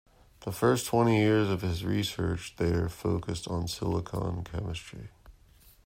The 0.39 0.51
first 0.51 0.87
twenty 0.87 1.19
years 1.19 1.47
of 1.51 1.61
his 1.61 1.85
research 1.85 2.55
there 2.57 2.89
focused 2.89 3.47
on 3.47 3.67
silicon 3.67 4.43
chemistry. 4.43 5.09